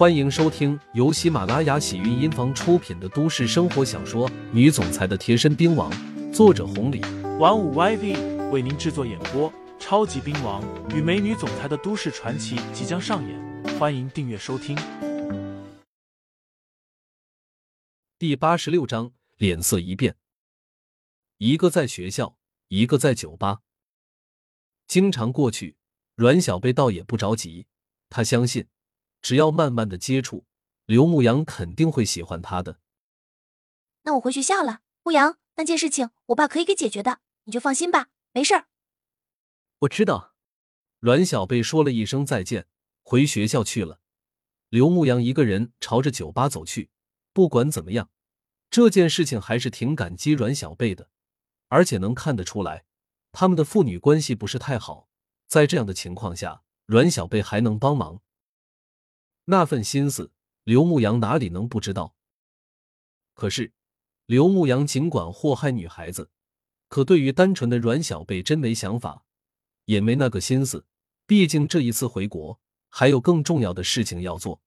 [0.00, 5.92] 欢迎收听由喜马拉雅喜韵音房出品的都市生活小说《女总裁的贴身兵王》，
[6.32, 7.02] 作者红礼，
[7.38, 9.52] 玩五 YV 为您制作演播。
[9.78, 10.64] 超级兵王
[10.96, 14.74] 与美女总裁的都市传奇即将上演，欢迎订阅收听。
[18.18, 20.16] 第八十六章，脸色一变。
[21.36, 22.38] 一个在学校，
[22.68, 23.58] 一个在酒吧。
[24.86, 25.76] 经常过去，
[26.14, 27.66] 阮小贝倒也不着急，
[28.08, 28.66] 他相信。
[29.22, 30.46] 只要慢慢的接触，
[30.86, 32.80] 刘牧阳肯定会喜欢他的。
[34.02, 38.66] 那我回学校了，牧阳，那件事情我爸可以给解决的，你就放心吧，没事儿。
[39.80, 40.34] 我知道。
[40.98, 42.66] 阮小贝说了一声再见，
[43.02, 44.00] 回学校去了。
[44.68, 46.90] 刘牧阳一个人朝着酒吧走去。
[47.32, 48.10] 不管怎么样，
[48.68, 51.08] 这件事情还是挺感激阮小贝的，
[51.68, 52.84] 而且能看得出来，
[53.32, 55.08] 他们的父女关系不是太好。
[55.46, 58.20] 在这样的情况下，阮小贝还能帮忙。
[59.46, 60.30] 那份心思，
[60.64, 62.14] 刘牧阳哪里能不知道？
[63.34, 63.72] 可是，
[64.26, 66.30] 刘牧阳尽管祸害女孩子，
[66.88, 69.24] 可对于单纯的阮小贝真没想法，
[69.86, 70.86] 也没那个心思。
[71.26, 74.60] 毕竟这一次回国，还有更重要的事情要做。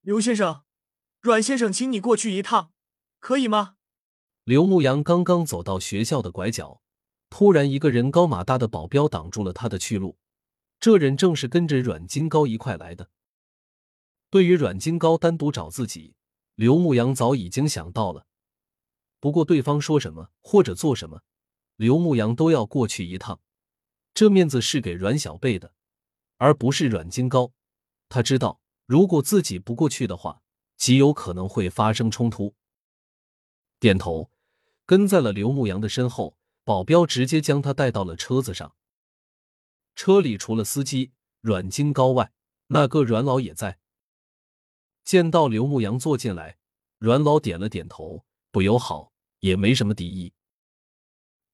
[0.00, 0.62] 刘先生，
[1.20, 2.72] 阮先生，请你过去一趟，
[3.18, 3.76] 可以吗？
[4.44, 6.80] 刘牧阳刚刚走到学校的拐角，
[7.28, 10.16] 突然一个人高马大的保镖挡住了他的去路。
[10.80, 13.10] 这人正是跟着阮金高一块来的。
[14.30, 16.14] 对于阮金高单独找自己，
[16.54, 18.26] 刘牧阳早已经想到了。
[19.18, 21.22] 不过对方说什么或者做什么，
[21.76, 23.40] 刘牧阳都要过去一趟。
[24.14, 25.74] 这面子是给阮小贝的，
[26.38, 27.52] 而不是阮金高。
[28.08, 30.42] 他知道，如果自己不过去的话，
[30.76, 32.54] 极有可能会发生冲突。
[33.78, 34.30] 点头，
[34.86, 36.36] 跟在了刘牧阳的身后。
[36.62, 38.76] 保镖直接将他带到了车子上。
[39.96, 42.32] 车里除了司机阮金高外，
[42.68, 43.79] 那个阮老也在。
[45.10, 46.56] 见到刘牧阳坐进来，
[46.98, 50.32] 阮老点了点头，不友好，也没什么敌意。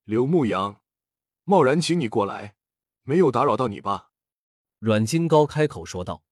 [0.04, 0.82] 刘牧阳，
[1.44, 2.54] 贸然请你过来，
[3.04, 4.10] 没有打扰到你吧？
[4.78, 6.22] 阮金高开口说道。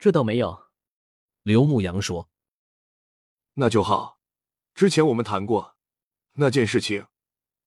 [0.00, 0.72] 这倒没有。
[1.44, 2.28] 刘牧阳说。
[3.54, 4.18] 那就好。
[4.74, 5.76] 之前我们谈过
[6.32, 7.06] 那件事情，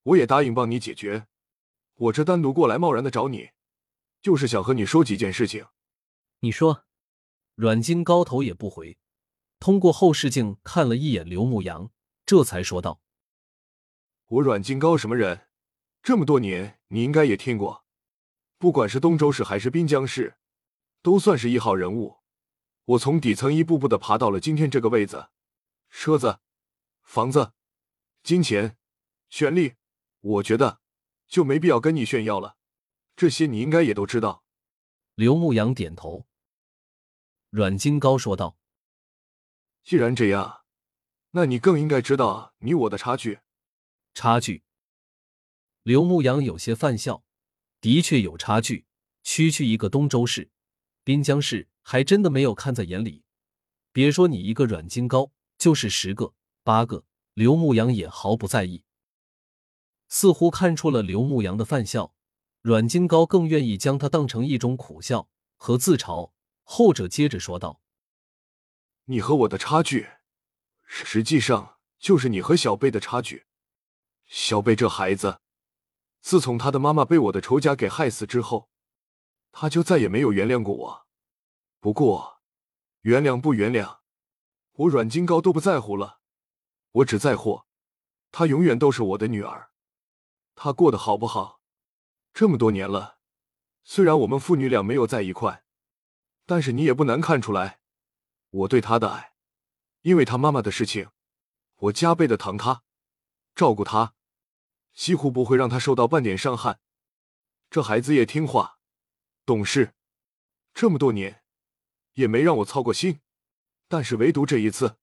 [0.03, 1.27] 我也答应帮你解决。
[1.93, 3.51] 我这单独过来贸然的找你，
[4.21, 5.65] 就是想和你说几件事情。
[6.39, 6.83] 你说。
[7.55, 8.97] 阮金高头也不回，
[9.59, 11.91] 通过后视镜看了一眼刘牧阳，
[12.25, 12.99] 这才说道
[14.25, 15.47] ：“我阮金高什么人？
[16.01, 17.85] 这么多年，你应该也听过。
[18.57, 20.37] 不管是东州市还是滨江市，
[21.03, 22.17] 都算是一号人物。
[22.85, 25.29] 我从底层一步步的爬到了今天这个位子，
[25.89, 26.39] 车子、
[27.03, 27.53] 房子、
[28.23, 28.77] 金钱、
[29.29, 29.75] 权力，
[30.21, 30.81] 我觉得
[31.27, 32.57] 就没必要跟你炫耀了。
[33.15, 34.43] 这些你应该也都知道。”
[35.13, 36.25] 刘牧阳点头。
[37.55, 38.57] 阮金高说道
[39.85, 40.61] ：“既然这样，
[41.33, 43.41] 那你更应该知道你我的差距。
[44.15, 44.63] 差距。”
[45.83, 47.23] 刘牧阳有些犯笑，
[47.79, 48.87] 的确有差距。
[49.21, 50.49] 区区一个东州市、
[51.03, 53.23] 滨江市，还真的没有看在眼里。
[53.91, 56.33] 别说你一个阮金高，就是十个、
[56.63, 58.83] 八个，刘牧阳也毫不在意。
[60.09, 62.15] 似乎看出了刘牧阳的犯笑，
[62.63, 66.31] 阮金高更愿意将他当成一种苦笑和自嘲。
[66.63, 67.81] 后者接着说道
[69.05, 70.09] ：“你和我的差距，
[70.85, 73.45] 实际上就是你和小贝的差距。
[74.25, 75.41] 小贝这孩子，
[76.21, 78.69] 自从他的妈妈被我的仇家给害死之后，
[79.51, 81.07] 他就再也没有原谅过我。
[81.79, 82.41] 不过，
[83.01, 83.99] 原谅不原谅，
[84.71, 86.21] 我阮金高都不在乎了。
[86.91, 87.63] 我只在乎，
[88.31, 89.71] 她永远都是我的女儿。
[90.55, 91.61] 她过得好不好？
[92.33, 93.19] 这么多年了，
[93.83, 95.62] 虽然我们父女俩没有在一块。”
[96.45, 97.79] 但是你也不难看出来，
[98.49, 99.33] 我对他的爱，
[100.01, 101.09] 因为他妈妈的事情，
[101.75, 102.83] 我加倍的疼他，
[103.55, 104.13] 照顾他，
[104.93, 106.79] 几乎不会让他受到半点伤害。
[107.69, 108.77] 这孩子也听话，
[109.45, 109.95] 懂事，
[110.73, 111.43] 这么多年
[112.13, 113.21] 也没让我操过心。
[113.87, 114.97] 但是唯独这一次，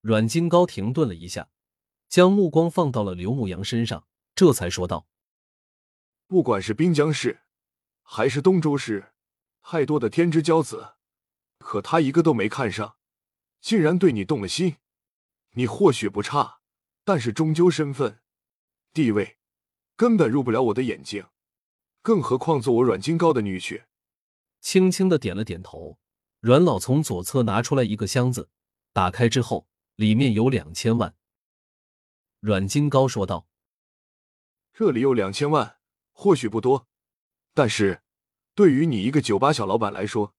[0.00, 1.50] 阮金高停顿了一下，
[2.08, 5.06] 将目光放到了刘牧阳身上，这才说道
[6.26, 7.42] ：“不管是滨江市，
[8.02, 9.12] 还是东周市。”
[9.66, 10.94] 太多的天之骄子，
[11.58, 12.98] 可他一个都没看上，
[13.62, 14.76] 竟然对你动了心。
[15.52, 16.60] 你或许不差，
[17.02, 18.20] 但是终究身份、
[18.92, 19.38] 地位
[19.96, 21.26] 根本入不了我的眼睛，
[22.02, 23.86] 更何况做我阮金高的女婿。
[24.60, 25.98] 轻轻的点了点头，
[26.40, 28.50] 阮老从左侧拿出来一个箱子，
[28.92, 29.66] 打开之后，
[29.96, 31.16] 里面有两千万。
[32.40, 33.48] 阮金高说道
[34.74, 35.78] ：“这里有两千万，
[36.12, 36.86] 或许不多，
[37.54, 38.02] 但是……”
[38.54, 40.34] 对于你一个酒吧小老板来说，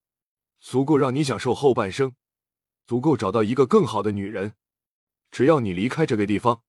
[0.60, 2.16] 足够让你享受后半生，
[2.88, 4.54] 足够找到一个更好的女人。
[5.32, 6.64] 只要你离开这个地方，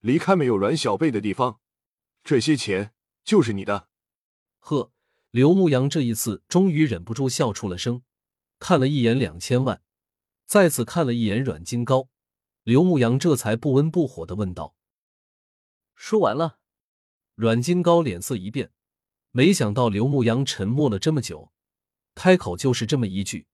[0.00, 1.60] 离开没有阮小贝的地方，
[2.24, 2.92] 这些钱
[3.22, 3.88] 就是你的。
[4.58, 4.90] 呵，
[5.30, 8.02] 刘牧阳这一次终于忍不住笑出了声，
[8.58, 9.82] 看了一眼两千万，
[10.44, 12.08] 再次看了一眼阮金高，
[12.64, 14.74] 刘牧阳这才不温不火的问道
[15.94, 16.58] ：“说完了？”
[17.36, 18.72] 阮金高脸色一变，
[19.32, 21.52] 没想到刘牧阳沉默了这么久，
[22.14, 23.46] 开口就是这么一句，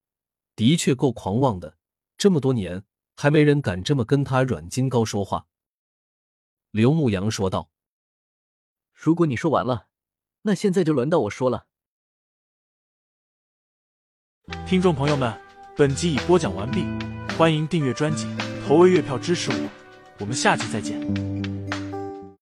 [0.54, 1.76] 的确够狂妄的。
[2.16, 2.84] 这么多年，
[3.14, 5.46] 还没人敢这么跟他阮金高说话。
[6.70, 7.70] 刘牧阳说道
[8.94, 9.88] ：“如果你说完了，
[10.42, 11.66] 那现在就轮到我说了。”
[14.66, 15.38] 听众朋友们，
[15.76, 16.86] 本集已播讲完毕，
[17.36, 18.26] 欢迎订阅专辑，
[18.66, 19.70] 投喂月票支持我，
[20.20, 21.35] 我们下集再见。